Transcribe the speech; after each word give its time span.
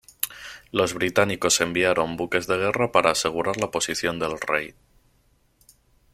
Los 0.71 0.95
británicos 0.95 1.61
enviaron 1.61 2.17
buques 2.17 2.47
de 2.47 2.57
guerra 2.57 2.91
para 2.91 3.11
asegurar 3.11 3.57
la 3.57 3.69
posición 3.69 4.17
del 4.17 4.39
rey. 4.39 4.73